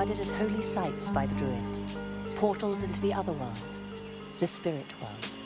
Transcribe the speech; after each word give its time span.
regarded 0.00 0.20
as 0.22 0.30
holy 0.30 0.62
sites 0.62 1.10
by 1.10 1.26
the 1.26 1.34
Druids, 1.34 1.84
portals 2.34 2.84
into 2.84 3.02
the 3.02 3.12
other 3.12 3.32
world, 3.32 3.68
the 4.38 4.46
spirit 4.46 4.86
world. 4.98 5.39